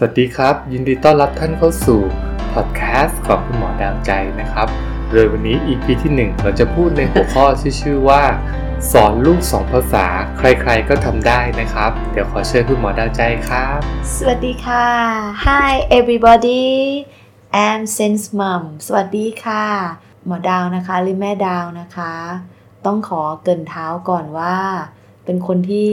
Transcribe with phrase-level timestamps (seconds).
[0.00, 2.00] สวัสดีครับ ยินดีต้อนรับท่านเข้าสู่
[2.52, 4.68] พอดแคสต์ของคุณหมอดาวใจนะครับ
[5.10, 8.22] โดยวันนี้ EP ที่ 1 เราจะพูดในหัวข้อที่ชื่อว่า
[8.92, 10.06] สอนลูก2ภาษา
[10.38, 13.78] ใครๆก็ทำได้นะครับ เดี๋ยวขอเชิญคุณหมอดาวใจครับ
[14.16, 14.86] สวัสดีค่ะ
[15.46, 16.64] Hi everybody
[17.64, 19.64] I'm Sense Mom สวัสดีค่ะ
[20.26, 22.14] หมอดาวนะคะ หรือแม่ดาวนะคะ
[22.86, 24.56] ต้องขอเกินเท้าก่อนว่า
[25.24, 25.92] เป็นคนที่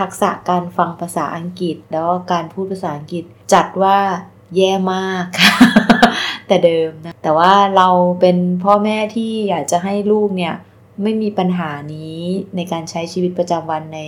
[0.00, 3.98] ทักษะการฟังภาษาอังกฤษ แล้วก็การพูดภาษาอังกฤษ จัดว่า
[4.56, 5.24] แย่มาก
[6.48, 7.88] แต่เดิมนะ แต่ว่าเรา
[8.20, 10.54] เป็นพ่อแม่ที่อยากจะให้ลูกเนี่ย
[11.02, 12.18] ไม่มีปัญหานี้
[12.56, 14.00] ในการใช้ชีวิตประจำวันใน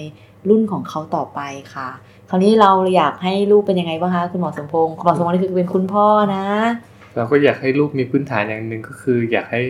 [0.48, 1.40] รุ่นของเขาต่อไป
[1.74, 1.88] ค่ะ
[2.28, 6.46] คราวนี้เราอยากให้ลูกเป็นยังไงบ้างคะคุณหมอสมพงศ์คุณหมอสมพงศ์นี่คือเป็นคุณพ่อนะ
[7.16, 9.62] เราก็อยากให้ลูกมีพื้นฐานอย่างหนึ่งก็คือ อยากให้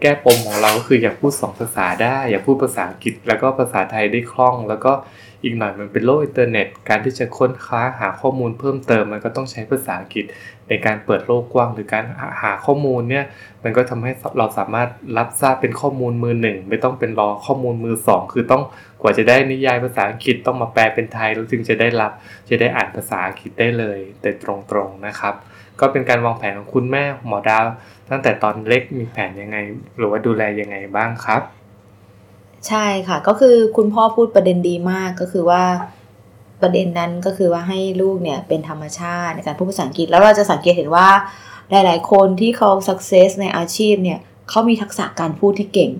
[0.00, 4.92] แก้ปมของเราก็คืออยากพูดสองภาษาได้ อยากพูดภาษาอังกฤษแล้วก็ภาษาไทยได้คล่อง แล้วก็
[5.42, 10.24] อีกหน่อยมันเป็นโลกอินเทอร์เน็ต การที่จะค้นคว้าหาข้อมูลเพิ่มเติมมันก็ต้องใช้ภาษาอังกฤษ
[10.68, 12.04] ในการเปิดโลกกว้างหรือการ
[12.42, 13.24] หาข้อมูลเนี่ย
[13.64, 18.62] มันก็ทำให้เราสามารถรับทราบเป็นข้อมูลมือหนึ่งไม่ต้องเป็นรอข้อมูลมือสองคือต้อง
[19.02, 22.12] กว่าจะได้นิยายภาษาอังกฤษต้องมาแปลเป็นไทยแล้วจึงจะได้รับ
[22.48, 24.44] จะได้อ่านภาษาอังกฤษได้เลย แต่ต
[24.76, 25.34] รงๆนะครับ
[25.80, 27.64] ก็เป็นการวางแผนของคุณแม่หมอดาว
[28.10, 29.56] ตั้งแต่ตอนเล็กมีแผนยังไง
[29.98, 31.42] หรือว่าดูแลยังไงบ้างครับ
[32.68, 35.64] ใช่ค่ะ ก็คือคุณพ่อพูดประเด็นดีมากก็คือว่า
[36.62, 41.08] ประเด็นนั้นก็คือว่าให้ลูกเนี่ยเป็นธรรมชาติในการพูดภาษาอังกฤษ แล้วเราจะสังเกตเห็นว่า
[41.70, 45.90] หลาย ๆ คนที่เขา success ในอาชีพเนี่ยเขามีทักษะการพูดที่เก่ง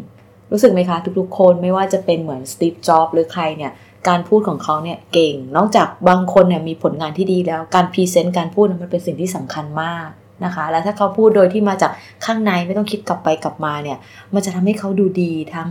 [0.53, 3.73] รู้สึกไหมคะ ทุก ๆ คนไม่ว่าจะเป็นเหมือนสตีฟจ็อบหรือใครเนี่ย
[4.09, 10.09] การพูดของเขาเนี่ยเก่ง นอกจากบางคนเนี่ยมีผลงานที่ดีแล้วการพรีเซนต์การพูดมันเป็นสิ่งที่สำคัญมาก
[10.45, 11.93] นะคะ แล้วถ้าเขาพูดโดยที่มาจาก
[12.25, 13.98] ข้างในไม่ต้องคิดกลับไปกลับมาเนี่ย
[14.35, 15.69] มันจะทำให้เขาดูดีทั้ง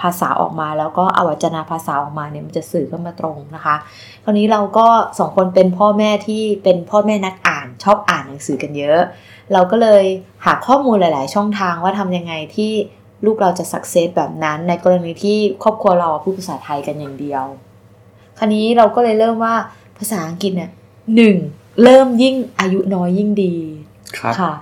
[0.00, 3.76] ภาษาออกมาแล้วก็อวัจนาภาษาออกมาเนี่ยมันจะสื่อเข้ามาตรงนะคะ
[4.24, 4.86] คราวนี้เราก็
[5.18, 9.00] สองคนเป็นพ่อแม่ที่เป็นพ่อแม่นักอ่านชอบอ่านหนังสือกันเยอะ
[9.52, 10.04] เราก็เลย
[10.44, 12.72] หาข้อมูลหลาย ๆ ช่องทางว่าทำยังไงที่
[13.24, 17.44] ลูกเราจะสักเซสแบบนั้น ในกรณีที่ครอบครัวเราพูดภาษาไทยกันอย่างเดียว
[18.38, 19.54] คราวนี้เราก็เลยเริ่มว่า
[19.98, 20.70] ภาษาอังกฤษเนี่ย
[21.16, 21.36] หนึ่ง
[21.84, 23.54] เริ่มยิ่งอายุน้อยยิ่งดี
[24.18, 24.52] ครับค่ะ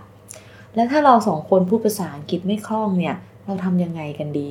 [0.74, 4.48] แล้วถ้าเราสองคนพูดภาษาอังกฤษไม่คล่องเนี่ย เราทำยังไงกันดี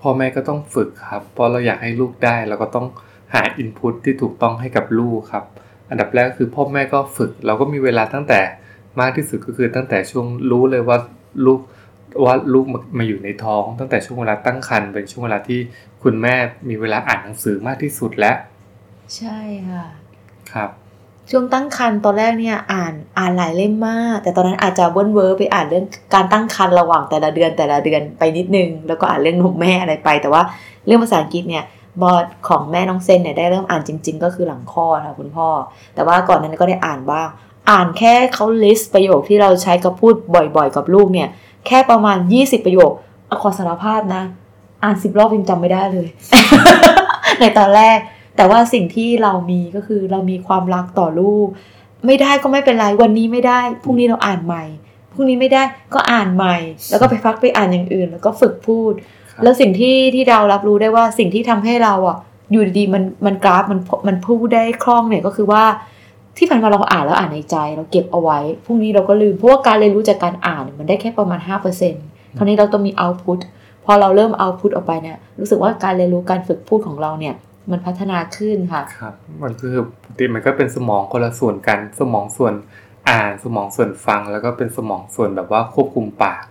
[0.00, 2.86] พ่อแม่ก็ต้องฝึกครับ เพราะเราอยากให้ลูกได้เราก็ต้อง
[3.34, 5.44] หาอินพุตที่ถูกต้องให้กับลูกครับ
[5.90, 8.40] อันดับแรกคือพ่อแม่ก็ฝึก เราก็มีเวลาตั้งแต่
[9.00, 10.98] มากที่สุดก็คือตั้งแต่ช่วงรู้เลยว่า
[11.46, 11.60] ลูก
[12.24, 12.64] ว่าลูก
[12.98, 15.60] มาอยู่ในท้อง ตั้งแต่ช่วงเวลาตั้งครรภ์เป็นช่วงเวลาที่
[16.02, 16.34] คุณแม่
[16.68, 18.36] มีเวลาอ่านหนังสือมากที่สุดแล้ว
[19.16, 19.38] ใช่
[19.70, 19.84] ค่ะ
[20.52, 20.70] ครับ
[21.30, 30.42] ช่วงตั้งครรภ์ตอนแรกเนี่ยอ่านอ่านหลายเล่มมาก แต่ตอนนั้นอาจจะเวอร์เวอร์ไปอ่านเรื่องการตั้งครรภ์ระหว่างแต่ละเดือนแต่ละเดือนไปนิดนึง แล้วก็อ่านเรื่องนมแม่อะไรไป แต่ว่า
[30.86, 31.64] เรื่องภาษาอังกฤษเนี่ย
[32.02, 35.48] บอดของแม่น้องเซนเนี่ยได้เริ่มอ่านจริง ๆ ก็คือหลังคลอดค่ะคุณพ่อ
[35.94, 37.28] แต่ว่าก่อนนั้นก็ได้อ่านบ้าง
[37.70, 41.28] อ่านแค่เขาลิสต์ประโยคที่เราใช้กับพูดบ่อยๆ กับลูกเนี่ย
[41.66, 42.92] แค่ประมาณ 20 ประโยค
[43.30, 44.22] อขอสารภาพนะ
[44.84, 46.08] อ่านสิบรอบยังจำไม่ได้เลย
[47.40, 47.98] ในตอนแรก
[48.38, 51.48] แต่ว่าสิ่งที่เรามีก็คือเรามีความรักต่อลูก
[52.06, 54.64] ไม่ได้ก็ไม่เป็นไรวันนี้ไม่ได้พรุ่งนี้เราอ่านใหม่
[55.12, 55.62] พรุ่งนี้ไม่ได้
[55.94, 56.56] ก็อ่านใหม่
[56.90, 58.92] แล้วก็ไปพักไปอ่านอย่างอื่น แล้วก็ฝึกพูด
[59.42, 62.18] แล้วสิ่งที่ที่เรารับรู้ได้ว่าสิ่งที่ทำให้เราอะ
[62.52, 65.64] อยู่ดีๆมันมันกราฟมันมันพูดได้คล่องเนี่ยก็คือว่า
[66.36, 71.40] ที่ผ่านมาเราอ่านแล้วอ่านในใจ เราเก็บเอาไว้พรุ่งนี้เราก็ลืมเพราะว่าการเรียนรู้จากการอ่านมันได้แค่ประมาณ
[71.88, 73.38] 5%คราวนี้เราต้องมี output
[73.84, 77.34] พอเราเริ่ม output ออกไปเนี่ยรู้สึกว่าการเรียนรู้การฝึกพูดของเราเนี่ย
[77.70, 82.54] มันพัฒนาขึ้นค่ะครับมันคือปกติมันก็เป็นสมองคนละส่วนกัน สมองส่วน
[83.10, 86.44] อ่านสมองส่วนฟัง แล้วก็เป็นสมองส่วนแบบว่าควบคุมปาก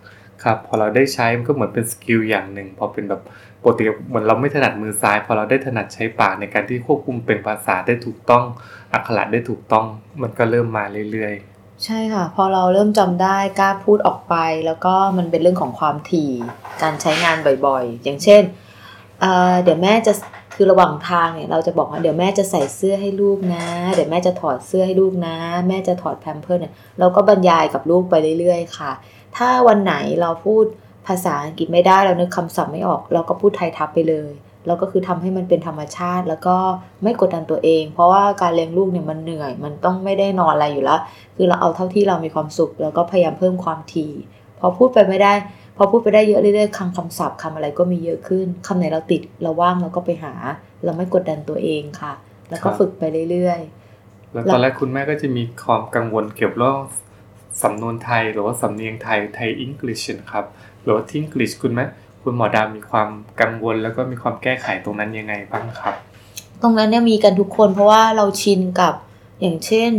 [0.44, 3.22] ครับพอเราได้ใช้มันก็เหมือนเป็น skill อย่างหนึ่งพอเป็นแบบ
[3.61, 8.44] ปกติเหมือนเราไม่ถนัดมือซ้าย พอเราได้ถนัดใช้ปากในการที่ควบคุมเป็นภาษาได้ถูกต้อง
[8.94, 9.85] อักขระได้ถูกต้อง
[10.22, 11.35] มันก็เริ่มมาเรื่อย
[11.85, 14.35] ใช่ค่ะ พอเราเริ่มจำได้กล้าพูดออกไป
[14.66, 16.31] แล้วก็มันเป็นเรื่องของความถี่
[16.81, 18.44] การใช้งานบ่อยๆ อย่างเช่น
[19.22, 20.13] เอ่อเดี๋ยวแม่จะ
[20.59, 25.35] คือระหว่างทางเนี่ยเราจะบอกว่าเดี๋ยวแม่จะใส่เสื้อให้ลูกนะ เดี๋ยวแม่จะถอดเสื้อให้ลูกนะ
[25.68, 28.91] แม่จะถอดแพมเพิร์สเนี่ยเราก็บรรยายกับลูกไปเรื่อยๆ ค่ะ
[29.37, 30.66] ถ้าวันไหนเราพูด
[31.08, 34.31] ภาษาอังกฤษไม่ได้เรานึกคำศัพท์ไม่ออก เราก็พูดไทยทับไปเลย
[34.66, 36.58] แล้วก็คือทำให้มันเป็นธรรมชาติแล้วก็
[37.03, 40.99] ไม่กดดันตัวเอง เพราะว่าการเลี้ยงลูกเนี่ยมันเหนื่อย มันต้องไม่ได้นอนอะไรอยู่แล้ว
[41.35, 44.11] คือเราเอาเท่าที่เรามีความสุข แล้วก็พยายามเพิ่มความถี่
[44.59, 45.34] พอพูดไปไม่ได้
[45.78, 50.34] พอพูดไปได้เยอะเรื่อยๆคำคำศัพท์คำอะไรก็มีเยอะขึ้นคำไหนเราติดเราว่างเราก็ไปหา
[50.84, 52.14] เราไม่กดดันตัวเองค่ะ
[52.50, 56.79] แล้วก็ฝึกไปเรื่อยๆ แล้วตอนแรกคุณแม่ก็จะมีความกังวลเกี่ยวกับเรื่อง
[57.64, 60.00] สำนวนไทยหรือว่าสำเนียงไทยไทยอังกฤษ
[60.32, 60.46] ครับ
[60.82, 61.85] หรือว่าที่อังกฤษคุณแม่
[62.24, 63.09] คุณหมอดามีความ
[63.41, 65.96] กังวลแล้วก็มีความแก้ไขตรงนั้นยังไงบ้างครับ
[66.62, 68.94] ตรงนั้นเนี่ยมีกันทุกคนเพราะว่าเราชินกับ
[69.41, 69.91] อย่างเช่น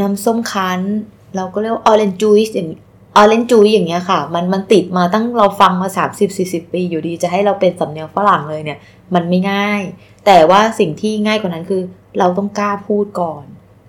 [0.00, 0.80] น้ำส้มคั้น
[1.36, 2.70] เราก็เรียกว่า orange juice อย่าง
[3.18, 5.88] orange juice อย่างเงี้ยค่ะ มันมันติดมาตั้งเราฟังมา
[6.30, 8.78] 30-40 ปีอยู่ดีจะให้เราเป็นสำเนียงฝรั่งเลยเนี่ย
[9.14, 9.80] มันไม่ง่าย
[10.26, 11.82] แต่ว่าสิ่งที่ง่ายกว่านั้นคือ
[12.18, 13.44] เราต้องกล้าพูดก่อน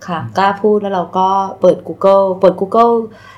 [0.07, 1.27] ค่ะกล้าพูดแล้วเราก็
[1.61, 2.93] เปิด Google เปิด Google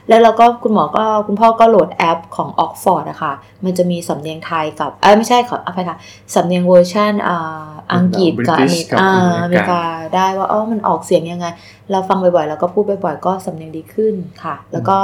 [0.08, 3.34] แล้วเราก็คุณหมอก็คุณพ่อก็โหลดแอปของ Oxford อะค่ะ
[3.64, 5.98] มันจะมีสำเนียงไทยกับเอ้ยไม่ใช่ขออภัยค่ะ
[6.36, 8.98] สำเนียงเวอร์ชันอ่าอังกฤษกับอเมริกา
[9.44, 9.82] อเมริกา
[10.16, 11.48] ได้ว่าอ๋อมันออกเสียงยังไง
[11.92, 14.98] เราฟังบ่อยๆ แล้วก็พูดบ่อยๆ ก็สำเนียงดีขึ้นค่ะ แล้วก็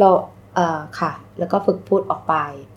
[0.00, 0.10] เรา
[0.54, 2.34] เอ่อค่ะ แล้วก็ฝึกพูดออกไป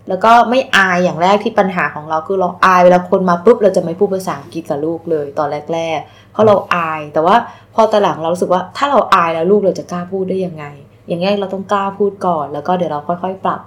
[0.10, 7.36] แล้วก็ไม่อายอย่างแรกที่ปัญหาของเราคือเราอายเวลาคนมาปุ๊บเราจะไม่พูดภาษาอังกฤษกับลูกเลยตอนแรกๆ เพราะเราอาย แต่ว่า
[7.74, 10.66] พอตอนหลังเรารู้สึกว่าถ้าเราอายแล้วลูกเราจะกล้าพูดได้ยังไง
[11.08, 13.62] อย่างแรกเราต้องกล้าพูดก่อน แล้วก็เดี๋ยวเราค่อยๆปรับ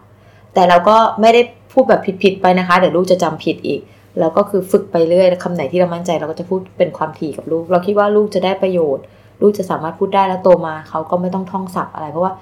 [0.54, 1.40] แต่เราก็ไม่ได้
[1.72, 3.80] พูดแบบผิดๆไปนะคะ เดี๋ยวลูกจะจำผิดอีก
[4.20, 9.04] แล้วก็คือฝึกไปเรื่อยคำไหนที่เรามั่นใจเราก็จะพูดเป็นความถี่กับลูก เราคิดว่าลูกจะได้ประโยชน์
[9.42, 12.32] ลูกจะสามารถพูดได้แล้วโตมาเขาก็ไม่ต้องท่องศัพท์อะไรเพราะว่า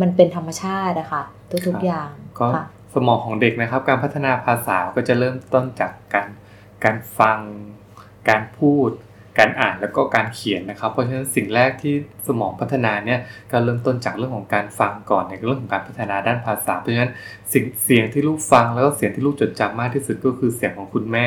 [0.00, 1.22] มันเป็นธรรมชาตินะคะ
[1.66, 2.10] ทุกๆอย่าง
[2.40, 2.46] ก็
[2.94, 6.28] สมองของเด็กนะครับ การพัฒนาภาษาก็จะเริ่มต้นจากการ
[6.84, 7.38] การฟัง
[8.28, 8.90] การพูด
[9.38, 11.94] การอ่านแล้วก็การเขียนนะครับ เพราะฉะนั้นสิ่งแรกที่
[12.28, 13.20] สมองพัฒนาเนี่ย
[13.52, 17.12] ก็เริ่มต้นจากเรื่องของการฟังก่อนในเรื่องของการพัฒนาด้านภาษา เพราะฉะนั้น
[17.52, 21.26] สิ่งเสียงที่ลูกฟังแล้วก็เสียงที่ลูกจดจำมากที่สุดก็คือเสียงของคุณแม่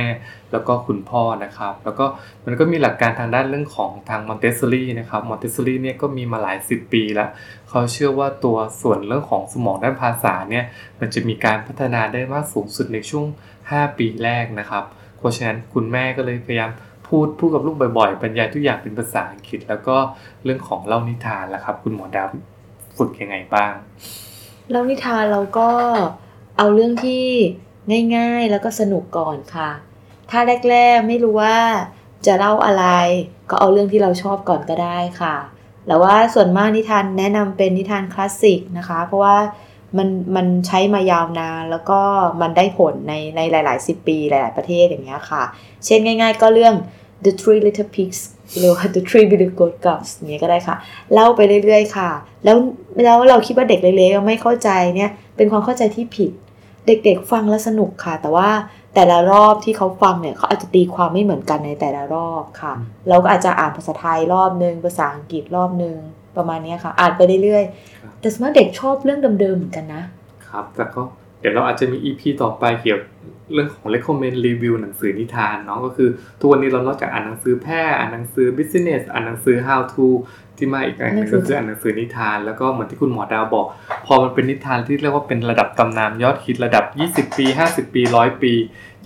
[0.51, 2.05] แล้วก็คุณพ่อนะครับ แล้วก็
[2.45, 7.29] มันก็มีหลักการทางด้านเรื่องของทางมอนเตสซอรี่นะครับมอนเตสซอรี่เนี่ยก็มีมาหลายสิบปีแล้ว
[7.69, 10.65] เขาเชื่อว่าตัวส่วนเรื่องของสมองด้านภาษาเนี่ย
[10.99, 13.25] มันจะมีการพัฒนาได้มากสูงสุดในช่วง
[13.61, 14.83] 5 ปีแรกนะครับ
[15.17, 16.71] เพราะฉะนั้นคุณแม่ก็เลยพยายาม
[17.07, 19.97] พูดพูดกับลูกบ่อยๆบรรยายทุกอย่างเป็นภาษาอังกฤษ แล้วก็
[20.43, 22.27] เรื่องของเล่านิทานละครับ คุณหมอดาว
[22.97, 23.73] ฝึกยังไงบ้าง
[24.71, 25.69] เล่านิทานเราก็
[26.57, 27.25] เอาเรื่องที่
[28.15, 29.69] ง่ายๆแล้วก็สนุกก่อนค่ะ
[30.29, 30.39] ถ้า
[30.69, 31.57] แรกๆไม่รู้ว่า
[32.25, 32.85] จะเล่าอะไร
[33.49, 35.35] ก็เอาเรื่องที่เราชอบก่อนก็ได้ค่ะ
[35.87, 39.37] แล้วว่าส่วนมากนิทานแนะนำเป็นนิทานคลาสสิกนะคะ เพราะว่า
[39.97, 41.99] มันมันใช้มายาวนานแล้วก็
[42.41, 45.43] มันได้ผลในในหลายๆสิบปีหลาย ๆ ประเทศอย่างเงี้ยค่ะ
[45.85, 46.75] เช่นง่าย ๆ ก็เรื่อง
[47.25, 48.19] The Three Little Pigs
[48.57, 50.75] หรือว่า The Three Little Goat Girls อย่างเงี้ยก็ได้ค่ะ
[51.13, 52.09] เล่าไปเรื่อย ๆ ค่ะ
[52.45, 52.57] แล้ว
[53.03, 56.31] แล้วเราคิดว่าเด็กเล็กๆไม่เข้าใจเนี่ยเป็นความเข้าใจที่ผิด
[56.87, 58.49] เด็กๆฟังแล้วสนุกค่ะ แต่ว่า
[58.95, 62.73] แต่ละรอบที่เขาฟังเนี่ยเขาอาจจะตีความไม่เหมือนกันในแต่ละรอบค่ะ
[63.09, 65.97] เราก็อาจจะอ่านภาษาไทยรอบนึงภาษาอังกฤษรอบนึง
[66.37, 70.03] ประมาณนี้ค่ะ อ่านไปเรื่อยๆ แต่สมมติเด็กชอบเรื่องเดิมๆเหมือนกันนะ
[70.47, 71.01] ครับ แต่ก็
[71.39, 72.99] เดี๋ยวเราอาจจะมี EP ต่อไปเกี่ยว
[73.53, 80.05] เรื่องของ recommend review หนังสือนิทานเนาะก็คือทุกวันนี้เรานอกจากอ่านหนังสือแพทย์อ่านหนังสือ business อ่านหนังสือ how to
[80.57, 83.65] ที่มาอีกอันนึงก็คืออ่านหนังสือนิทานแล้วก็เหมือนที่คุณหมอดาวบอก
[84.05, 86.85] พอมันเป็นนิทานที่เรียกว่าเป็นระดับตำนานยอดฮิตระดับ
[87.29, 88.53] 20 ปี 50 ปีร้อยปี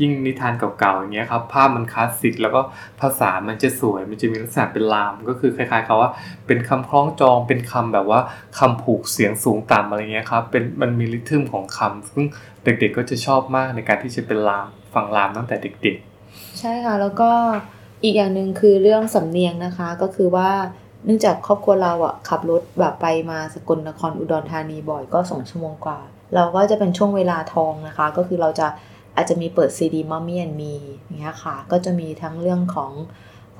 [0.01, 2.61] ยิ่งนิทานเก่าๆอย่างเงี้ยครับภาพมันคลาสสิกแล้วก็
[3.01, 6.11] ภาษามันจะสวย มันจะมีลักษณะเป็นลาม ก็คือคล้ายๆเขาว่า
[6.47, 8.19] เป็นคำคล้องจองเป็นคำแบบว่า
[8.59, 12.25] คำผูกเสียงสูงต่ำอะไรเงี้ยครับเป็นมันมีริทึมของคำซึ่ง
[12.63, 15.95] เด็กๆก็จะชอบมากในการที่จะเป็นลามฟังลามตั้งแต่เด็ก
[16.27, 17.31] ๆ ใช่ค่ะแล้วก็
[18.03, 20.51] อีกอย่างหนึ่งคือเรื่องสำเนียงนะคะก็คือว่า
[21.05, 25.99] เนื่องจากครอบครัวเราอะขับรถแบบไปมาสกลนครอุดรธานีบ่อยก็สองชั่วโมงกว่า
[26.35, 28.67] เราก็จะเป็นช่วงเวลาทองนะคะ ก็คือเราจะ
[29.15, 32.91] อาจจะมีเปิดซีดีมัมมี่แอนมีอย่างเงี้ยค่ะ ก็จะมีทั้งเรื่องของ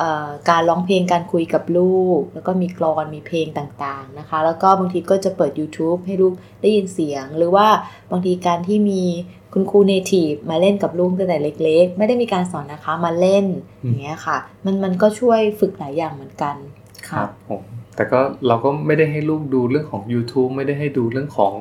[0.02, 0.04] อ
[0.50, 7.68] การร้องเพลงการคุยกับลูก แล้วก็มีกรอนมีเพลงต่างๆนะคะ แล้วก็บางทีก็จะเปิด YouTube ให้ลูกได้ยินเสียง หรือว่า
[8.12, 9.04] บางทีการที่มี
[9.54, 13.46] คุณครูเนทีฟมาเล่นกับลูกตั้งแต่เล็ก ๆ ไม่ได้มีการสอนนะคะมาเล่น
[13.82, 16.56] อย่างเงี้ยค่ะ มันมันก็ช่วยฝึกหลายอย่างเหมือนกัน
[17.12, 17.62] ครับผม
[17.96, 21.54] แต่ก็เราก็ไม่ได้ให้ลูกดูเรื่องของ YouTube ไม่ได้ให้ดูเรื่องของ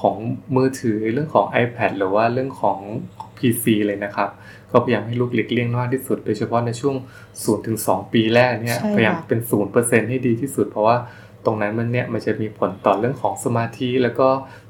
[0.00, 0.16] ของ
[0.56, 2.78] มือถือเรื่องของ iPad หรือว่าเรื่องของ
[3.38, 4.28] PC เลยนะครับ
[4.70, 6.96] ก็พยายามให้ลูกหลีกเลี่ยงมากที่สุดโดยเฉพาะในช่วง
[7.30, 9.40] 0ถึง2ปีแรกเนี่ยพยายามเป็น
[9.74, 10.96] 0%ให้ดีที่สุด เพราะว่า
[11.44, 14.28] ตรงนั้นมันเนี่ยมันจะมีผลต่อเรื่องของสมาธิ แล้วก็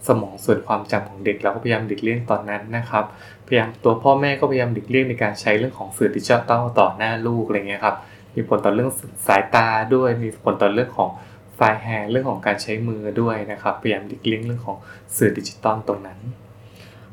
[0.09, 3.05] สมองส่วนความจำของเด็กเราก็พยายามหลีกเลี่ยงตอนนั้นนะครับ
[3.47, 7.97] พยายามตัวพ่อแม่ก็พยายามหลีกเลี่ยงในการใช้เรื่องของสื่อดิจิทัลต่อหน้าลูกอะไรเงี้ยครับ
[8.35, 8.91] มีผลต่อเรื่อง
[9.27, 11.11] สายตาด้วย มีผลต่อเรื่องของ
[11.55, 14.77] fine hand เรื่องของการใช้มือด้วยนะครับพยายามหลีกเลี่ยงเรื่องของ
[15.17, 16.19] สื่อดิจิตอลตรงนั้น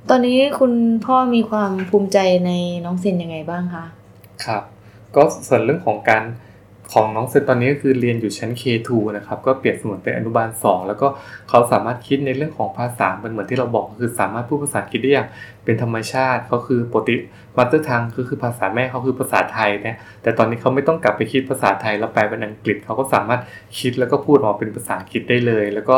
[0.09, 0.73] ตอนนี้คุณ
[1.05, 2.51] พ่อมีความภูมิใจใน
[2.85, 3.85] น้องเซนยังไงบ้างคะ
[4.45, 4.63] ครับ
[5.15, 6.23] ก็ส่วนเรื่องของการ
[6.93, 11.07] ของน้องเซนตอนนี้ก็คือเรียนอยู่ชั้น K2 นะครับ ก็เปรียบเสมือนเป็นอนุบาล 2 แล้วก็
[11.49, 15.27] เขาสามารถคิดในเรื่องของภาษาเหมือนที่เราบอกคือสามารถพูดภาษาอังกฤษได้อย่าง
[15.65, 17.15] เป็นธรรมชาติเขาคือปกติ
[17.57, 23.41] mother tongue ก็คือภาษาแม่เขาคือภาษาไทยนะแต่ตอนนี้เขาไม่ต้องกลับไปคิดภาษาไทยแล้วแปลเป็นอังกฤษเขาก็สามารถ
[23.79, 25.97] คิดแล้วก็พูดออกเป็นภาษาอังกฤษได้เลย แล้วก็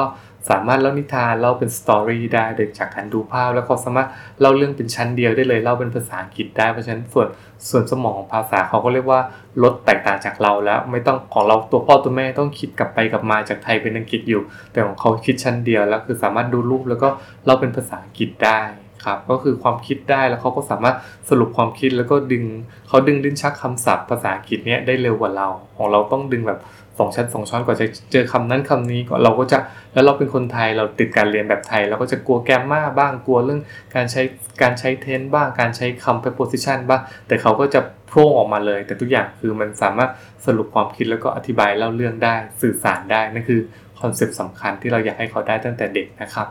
[0.50, 4.10] สามารถเล่านิทานเล่าเป็นสตอรี่ได้โดยจากการดูภาพ แล้วเขาสามารถ
[4.42, 7.28] เล่าเรื่องเป็นชั้นเดียวได้เลยเล่าเป็นภาษาอังกฤษได้เพราะฉะนั้นส่วน
[7.70, 9.20] ส่วนสมองภาษาเขาก็เรียกว่า
[9.64, 17.10] ลดแตกต่างจากเราแล้ว ไม่ต้องของเราตัวพ่อตัวแม่ต้องคิดกลับไปกลับมาจากไทยเป็นอังกฤษอยู่ แต่ของเขาคิดชั้นเดียวแล้วคือสามารถดูรูปแล้วก็
[17.46, 18.62] เล่าเป็นภาษาอังกฤษได้
[19.06, 20.96] ครับก็คือความคิดได้แล้วเขาก็สามารถ
[21.30, 22.44] สรุปความคิดแล้วก็ดึง
[22.88, 25.48] เขาดึงลิ้นชักคำศัพท์ภาษาอังกฤษเนี้ยได้เร็วกว่าเรา
[25.78, 26.60] ของเราต้องดึงแบบ
[27.00, 29.60] สองชั้นสองช้อนกว่าจะเจอคำนั้นคำนี้ก็เราก็จะ
[29.94, 33.62] แล้วเราเป็นคนไทยเราติดการเรียนแบบไทย เราก็จะกลัว grammar บ้างกลัวเรื่อง
[33.96, 34.22] การใช้
[34.62, 40.10] การใช้ tense บ้างการใช้คำ preposition บ้างแต่เขาก็จะโพล่งออกมาเลย แต่ทุกอย่างคือมันสามารถ
[40.46, 43.62] สรุปความคิดแล้วก็อธิบายเล่าเรื่องได้สื่อสารได้นั่นคือ
[44.02, 46.48] คอนเซปต์สำคัญที่เราอยากให้เขาได้ตั้งแต่เด็กนะครับ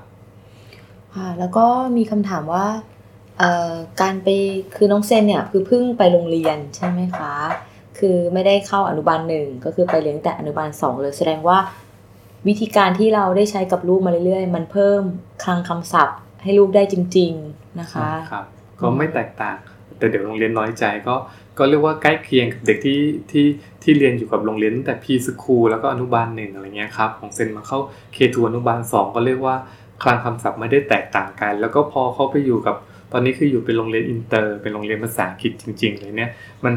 [1.14, 2.66] ค่ะแล้วก็มีคำถามว่า
[4.02, 4.28] การไป
[4.76, 7.34] คือน้องเซนเนี่ยคือเพิ่งไปโรงเรียนใช่ไหมคะ
[7.99, 11.58] คือไม่ได้เข้าอนุบาลหนึ่งก็คือไปเลี้ยงแต่อนุบาลสองเลยแสดงว่า
[12.49, 15.02] วิธีการที่เราได้ใช้กับลูกมาเรื่อยๆ มันเพิ่ม
[15.44, 18.44] คลังคำศัพท์ ให้ลูกได้จริง ๆนะคะครับ
[18.80, 19.56] ก็ไม่แตกต่าง
[19.99, 21.14] แต่เดี๋ยวโรงเรียนน้อยใจก็
[21.58, 23.46] ก็เรียกว่าใกล้เคียงกับเด็กที่ที่
[23.82, 27.78] ที่เรียนอยู่กับโรงเรียนตั้งแต่พีสคูลแล้วก็อนุบาลหนึ่งอะไรเงี้ยครับของเซนมาเข้า
[28.14, 29.56] K2 อนุบาลสองก็เรียกว่า
[30.02, 32.76] คลังคำศัพท์ไม่ได้แตกต่างกัน แล้วก็พอเขาไปอยู่กับ
[33.12, 36.30] ตอนนี้คืออยู่เป็นโรงเรียนอินเตอร์ เป็นโรงเรียนภาษาอังกฤษจริง ๆ เลยเนี่ย
[36.64, 36.75] มัน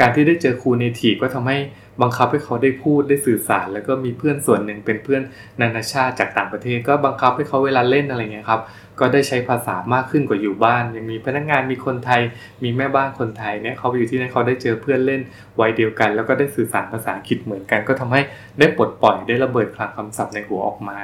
[0.00, 1.58] การที่ได้เจอครู native ก็ทำให้
[2.02, 5.22] บังคับให้เขาได้พูดได้สื่อสาร แล้วก็มีเพื่อนส่วนหนึ่งเป็นเพื่อน
[5.60, 8.60] นานาชาติจากต่างประเทศ ก็บังคับให้เขาเวลาเล่นอะไรเงี้ยครับ
[9.00, 12.20] ก็ได้ใช้ภาษามากขึ้นกว่าอยู่บ้าน ยังมีพนักงานมีคนไทย
[12.62, 15.20] มีแม่บ้านคนไทยเนี่ยเขาไปอยู่ที่นั่นเขาได้เจอเพื่อนเล่น
[15.60, 18.20] วัยเดียวกัน แล้วก็ได้สื่อสารภาษาอังกฤษเหมือนกัน ก็ทำให้
[18.58, 20.98] ได้ปลดปล่อยได้ระเบิดคลังคำศัพท์ในหัวออกมา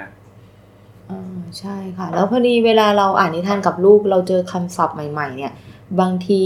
[1.10, 5.52] อ่าใช่ค่ะ แล้วพอดีเวลาเราอ่านนิทานกับลูกเราเจอคำศัพท์ใหม่ ๆ เนี่ย
[6.00, 6.42] บางที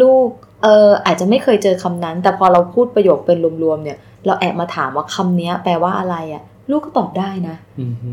[0.00, 0.28] ลูก
[0.62, 7.56] เอออาจจะไม่เคยเจอคำนั้น แต่พอเราพูดประโยคเป็นรวมๆเนี่ย เราแอบมาถามว่าคำนี้แปลว่าอะไรอะ่ะ ลูกก็ตอบได้นะ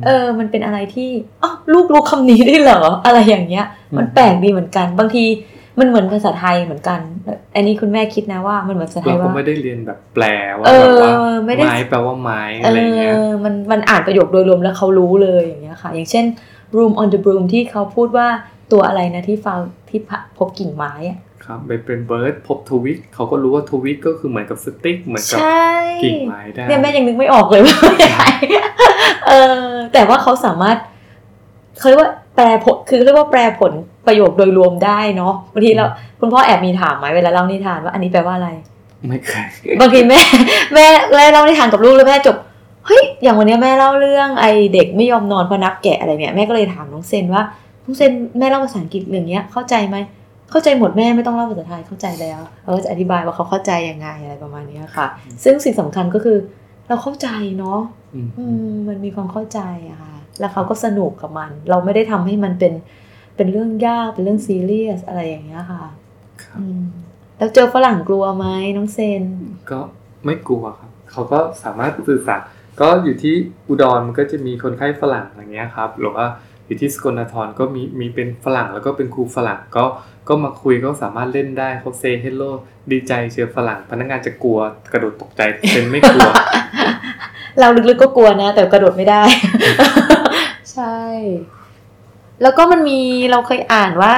[0.06, 1.10] เออ มันเป็นอะไรที่
[1.44, 3.66] อ๋อลูกรู้คำนี้ได้เหรออะไรอย่างเงี้ย
[3.98, 5.26] มันแปลกดีเหมือนกัน บางที
[5.80, 7.00] มันเหมือนภาษาไทยเหมือนกัน
[7.56, 10.26] อันนี้คุณแม่คิดนะว่ามันเหมือนภาษาไทยว่าเราไม่ได้เรียนแบบแปล
[10.58, 11.14] ว่าแบบว่า
[11.46, 16.26] ไม้แปลว่าไม้อะไรเงี้ยมันมันอ่านประโยคโดยรวมแล้วเขารู้เลยอย่างเงี้ยค่ะ อย่างเช่น
[16.76, 18.28] room on the broom ที่เขาพูดว่า
[18.72, 19.60] ตัวอะไรนะที่ฟัง
[19.90, 20.00] ที่
[20.38, 25.40] พบกิ่งไม้อะ ครับเป็นเบิร์ดพบทวิตเขาก็รู้ว่าทวิตก็คือเหมือนกับสติ๊กเหมือนกับ
[26.04, 28.24] กิ่งไม้ได้เนี่ยแม่ยังนึกไม่ออกเลยว่าอะไร
[29.28, 29.32] เอ
[29.64, 30.78] อแต่ว่าเขาสามารถ
[31.80, 33.72] เขาเรียกว่าแปลผลคือเรียกว่าแปลผล
[34.08, 35.86] ประโยคโดยรวมได้เนาะบางทีเรา
[36.20, 38.50] คุณพ่อแอบมีถามไหมเวลาเล่านิทานว่า อันนี้แปลว่าอะไร
[39.08, 39.48] ไม่เคย
[39.80, 40.22] บางทีแม่
[40.74, 42.38] แม่เล่านิทานกับลูกแล้วแม่จบ
[42.86, 47.44] เฮ้ยอย่างวันนี้แม่เล่าเรื่องไอเด็กไม่ยอมนอนเพราะนับแกะอะไรเนี่ยแม่ก็เลยถามน้องเซนว่า
[47.84, 49.98] น้องเซนแม่เล่าภาษาอังกฤษอย่างเงี้ยเข้าใจไหม
[50.52, 55.08] เข้าใจหมดแม่ไม่ต้องเล่าภาษาไทยเข้าใจแล้วเราก็จะอธิบายว่าเขาเข้าใจยังไงอะไรประมาณนี้ค่ะ
[55.44, 56.38] ซึ่งสิ่งสำคัญก็คือ
[56.88, 57.30] เราเข้าใจ
[57.60, 57.80] เนาะ
[58.88, 62.74] มันมีความเข้าใจอะค่ะแล้วเขาก็สนุกกับมัน เราไม่ได้ทำให้มันเป็น
[63.36, 65.84] เป็นเรื่องยากเป็นเรื่องซีเรียสอะไรอย่างเงี้ยค่ะ
[67.38, 68.46] แล้วเจอฝรั่งกลัวไหม
[68.78, 69.24] น้องเซน
[69.72, 69.80] ก็
[70.26, 72.42] ไม่กลัวครับ เขาก็สามารถสื่อสาร
[72.82, 73.36] ก็อยู่ที่
[73.68, 76.26] อุดรมันก็จะมีคนไข้ฝรั่งอย่างเงี้ยครับหรือว่า
[76.70, 79.86] อยู่ที่สกลนครก็มีมีเป็นฝรั่งแล้วก็เป็นครูฝรั่งก็
[80.28, 82.44] ก็มาคุยก็สามารถเล่นได้เขา say hello
[82.92, 84.60] ดีใจเจอฝรั่ง พนักงานจะกลัว
[84.92, 85.42] กระโดดตกใจ
[85.74, 86.30] เป็นไม่กลัว
[87.60, 89.22] เราลึกๆก็กลัวนะ แต่กระโดดไม่ได้
[90.74, 90.98] ใช่
[92.42, 93.00] แล้วก็มันมี
[93.32, 94.14] เราเคยอ่านว่า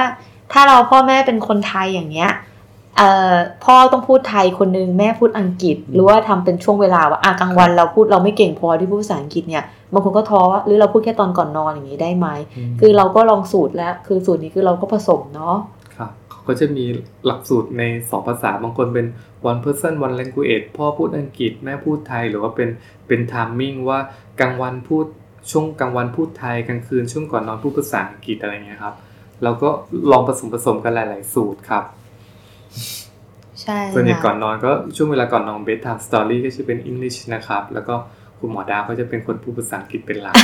[0.52, 2.30] ถ้าเราพ่อแม่เป็นคนไทยอย่างเงี้ย
[3.64, 12.28] พ่อต้องพูดไทยคนนึงแม่พูดอังกฤษ หรือว่าทำเป็นช่วงเวลาว่าอะกลางวันเราพูดเราไม่เก่งพอที่พูดภาษาอังกฤษเนี่ยบางคนก็ท้อว่าหรือเราพูดแค่ตอนก่อนนอนอย่างนี้ได้ไหม
[12.80, 15.56] คือเราก็ลองสูตรแล้ว คือสูตรนี้คือเราก็ผสมเนาะ
[15.96, 16.84] ครับเขาก็จะมี
[17.26, 19.06] หลักสูตรในสองภาษาบางคนเป็น
[19.50, 22.68] one person one language พ่อพูดอังกฤษแม่พูดไทยหรือว่าเป็น
[23.06, 23.98] เป็น timing ว่า
[24.40, 25.04] กลางวันพูด
[25.50, 28.94] ช่วงกลางวันพูดไทยกลางคืนช่วงก่อนนอนพูดภาษาอังกฤษอะไรเงี้ยครับ
[29.42, 29.68] เราก็
[30.10, 31.84] ลองผสมผสมกันหลาย ๆ สูตรครับ
[33.62, 37.94] ใช่ส่วนใหญ่ก่อนนอนก็ช่วงเวลาก่อนนอน bedtime story ก็จะเป็นอังกฤษนะครับ แล้วก็
[38.38, 40.34] คุณหมอดาวก็จะเป็นคนพูดภาษาอังกฤษเป็นหลัก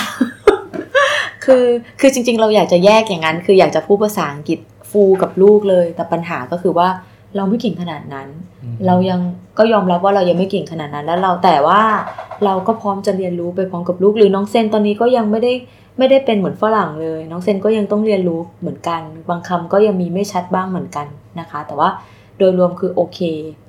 [1.44, 1.66] คือ
[2.00, 4.58] คือจริง ๆ เราอยากจะแยกอย่างนั้น คืออยากจะพูดภาษาอังกฤษ
[4.90, 6.88] ฟูกับลูกเลย แต่ปัญหาก็คือว่า
[7.36, 8.28] เราไม่เก่งขนาดนั้น
[8.86, 9.20] เรายัง
[9.58, 11.82] ก็ยอมรับว่าเรายังไม่เก่งขนาดนั้น แล้วเราแต่ว่า
[12.44, 15.52] เราก็พร้อมจะเรียนรู้ไปพร้อมกับลูกหรือน้องเซนตอนนี้ก็ยังไม่ได้
[15.98, 21.06] ไม่ได้เป็นเหมือนฝรั่งเลย น้องเซนก็ยังต้องเรียนรู้เหมือนกัน บางคำก็ยังมีไม่ชัดบ้างเหมือนกัน
[21.40, 21.88] นะคะ แต่ว่า
[22.38, 23.18] โดยรวมคือโอเค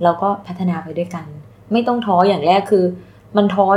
[0.03, 1.25] เราก็พัฒนาไปด้วยกัน
[1.71, 2.83] ไม่ต้องท้ออย่างแรกคือ
[3.37, 3.67] มันท้อ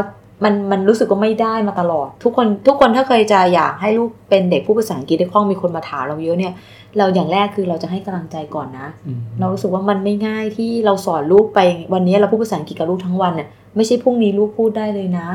[0.44, 6.52] มันมันรู้สึกว่าไม่ได้มาตลอด ทุกคนทุกคนถ้าเคยจะอยากให้ลูกเป็นเด็กผู้ภาษาอังกฤษได้คล่องมีคนมาถามเราเยอะเนี่ย
[6.98, 8.88] เราอย่างแรกคือเราจะให้กำลังใจก่อนนะ
[9.38, 11.60] เรารู้สึกว่ามันไม่ง่ายที่เราสอนลูกไป
[11.92, 15.28] วันนี้เราพูดภาษาอังกฤษกับลูกทั้งวันเนี่ยไม่ใช่พรุ่งนี้ลูกพูดได้เลยนะ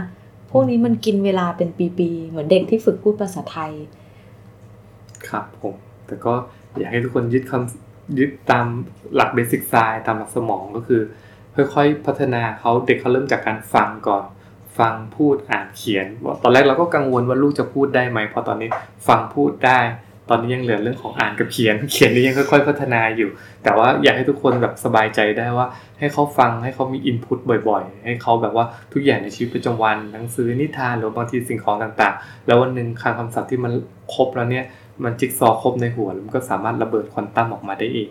[0.51, 3.71] พวกนี้มันกินเวลาเป็นปีๆเหมือนเด็กที่ฝึกพูดภาษาไทย
[5.29, 5.75] ครับผม
[6.07, 6.33] แต่ก็
[6.79, 7.87] อยากให้ทุกคนยึดคำ
[8.19, 8.65] ยึดตาม
[9.15, 11.01] หลักเบสิกไซน์ตามหลักสมองก็คือ
[11.55, 14.23] ค่อยๆพัฒนาเขาเด็กเขาเริ่มจากการฟังก่อน
[14.79, 16.07] ฟังพูดอ่านเขียน
[16.43, 18.69] ตอนแรกเราก็กังวลว่าลูกจะพูดได้ไหมเพราะตอนนี้
[19.07, 19.79] ฟังพูดได้
[20.29, 23.29] ตอนนี้ยังเหลือเรื่องของอ่านกับเขียน เขียนนี่ยังค่อย ๆ พัฒนาอยู่
[23.63, 25.67] แต่ว่าอยากให้ทุกคนแบบสบายใจได้ว่า
[25.99, 33.71] ให้เขาฟังให้เขามีอินพุตบ่อย ๆ ให้เขาแบบว่าทุกอย่างในชีวิตประจำวันหนังสือนิทานหรือบางทีสิ่งของต่างๆ แล้ววันหนึ่งคำคำศัพท์ที่มัน
[34.13, 34.65] ครบแล้วเนี่ย
[35.03, 38.09] มันจิ๊กซอว์ครบในหัวแล้วมันก็สามารถระเบิดควอนตัมออกมาได้เอง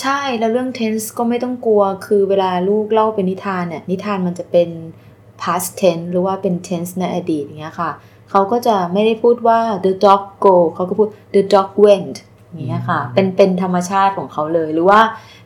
[0.00, 4.68] ใช่แล้วเรื่อง tense ก็ไม่ต้องกลัว คือเวลาลูกเล่าเป็นนิทานเนี่ยนิทานมันจะเป็น
[5.42, 7.90] past tense หรือว่าเป็น tense ในอดีตอย่างเงี้ยค่ะ
[8.30, 12.16] เขาก็จะไม่ได้พูดว่า the dog go เขาก็พูด the dog went
[12.52, 15.00] อย่างเงี้ยค่ะอืมเป็นเป็นธรรมชาติของเขาเลย หรือว่า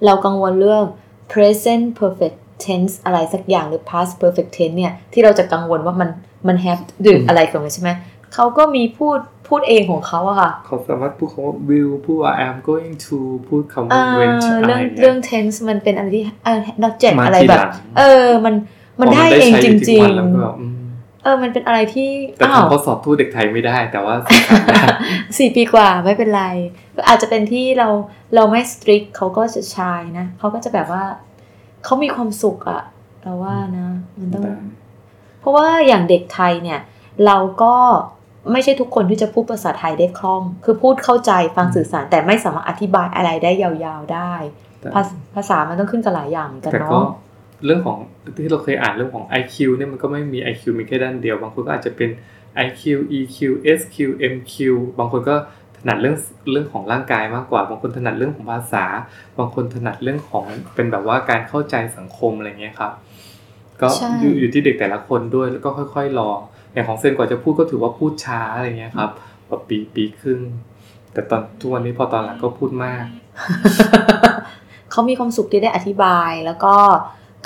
[0.05, 0.85] เรากังวลเรื่อง
[1.33, 6.11] present perfect tense อะไรสักอย่างหรือ past perfect tense เนี่ย ที่เราจะกังวลว่ามัน
[6.47, 7.91] มัน have หรืออะไรของมันใช่ไหม
[8.35, 9.19] เขาก็มีพูด
[9.49, 18.55] พูดเองของเขาอะค่ะเขาสามารถพูดคำว่า will พูดว่า I'm going to พูดคำเอว่าอ went อะไรเรื่องเงี้เรื่อยง tense มันเป็นอะไรที่เออ not jet มาอะไรทีแบหบลังเออมัน
[19.01, 24.83] มันพอได้เองใช้จยู่ทุริกงวันแล้วก็แบบอืมๆเออมันเป็นอะไรที่แต่อ้าวทำข้อสอบทูตเด็กไทยไม่ได้แต่ว่าสื่อสารได้
[25.39, 26.45] สี่ปีกว่าไม่เป็นไร
[27.09, 27.89] อาจจะเป็นที่เรา
[28.35, 31.05] เราไม่ strict เขาก็จะชายนะเขาก็จะแบบว่า
[31.85, 32.83] เขามีความสุขอะ
[33.23, 33.89] เราว่านะ
[34.19, 34.57] มันต้องได้
[35.41, 36.81] เพราะว่าอย่างเด็กไทยเนี่ย
[37.27, 37.75] เราก็
[38.53, 44.33] ไม่ใช่ทุกคนที่จะพูดภาษาไทยได้คล่อง คือพูดเข้าใจฟังสื่อสาร แต่ไม่สามารถอธิบายอะไรได้ยาวๆได้
[44.81, 47.09] แต่ภาษภาษามันต้องขึ้นกับหลายอย่างเหมือนกันแต่ก็เนาะ
[47.65, 47.99] เรื่องของ
[48.37, 52.11] ที่เราเคยอ่านเรื่องของ IQ เนี่ยมันก็ไม่มี IQ มีแค่ด้านเดียว บางคนก็อาจจะเป็น
[52.67, 52.83] IQ
[53.19, 53.37] EQ
[53.79, 53.97] SQ
[54.33, 54.55] MQ
[54.99, 55.37] บางคนก็
[55.79, 56.17] ถนัดเรื่อง
[56.53, 58.85] เรื่องของร่างกายมากกว่า บางคนถนัดเรื่องของภาษา
[59.39, 62.93] บางคนถนัดเรื่องของเป็นแบบว่าการเข้าใจสังคมอะไรเงี้ยครับ
[63.81, 66.31] ก็ใช่อยู่อยู่ที่เด็กแต่ละคนด้วยแล้วก็ค่อยๆรอ
[66.73, 69.11] อย่างของเซนกว่าจะพูดก็ถือว่าพูดช้าอะไรเงี้ยครับ
[69.49, 70.41] แบบปีปีครึ่ง
[71.13, 73.05] แต่ตอนทุกวันนี้พอตอนหลังก็พูดมาก
[74.91, 76.75] เขามีความสุขที่ได้อธิบายแล้วก็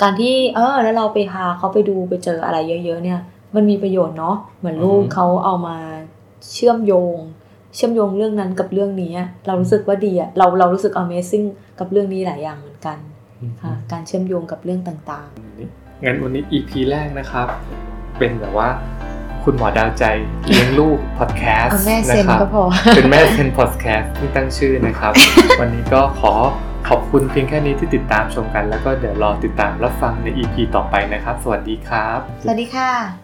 [0.01, 3.19] การที่เออแล้วเราไปพาเขาไปดูไปเจออะไรเยอะ ๆ เนี่ย
[3.55, 5.77] มันมีประโยชน์เนาะเหมือนลูกอืมเขาเอามา
[6.51, 7.17] เชื่อมโยง
[7.75, 11.45] เชื่อมโยงเรื่องนั้นกับเรื่องนี้อะเรารู้สึกว่าดีอะเราเรารู้สึก Amazing
[11.79, 12.97] กับเรื่องนี้หลายอย่างเหมือนกัน
[13.61, 15.27] ค่ะการเชื่อมโยงกับเรื่องต่าง
[16.03, 17.47] งั้นวันนี้ EP แรกนะครับ
[18.17, 18.69] เป็นแบบว่า
[19.45, 20.05] คุณหมอดาวใจ
[20.47, 22.63] เลี้ยงลูกพอดแคสๆต์เอาแม่เซนนะครับก็พอ
[22.95, 25.13] เป็นแม่เซนพอดแคสต์ที่ตั้งชื่อนะครับ
[25.59, 26.33] วันนี้ก็ขอ
[26.89, 33.22] ขอบคุณเพียงแค่นี้ที่ติดตามชมกัน แล้วก็เดี๋ยวรอติดตามรับฟังใน EP ต่อไปนะครับ สวัสดีครับ สวัสดีค่ะ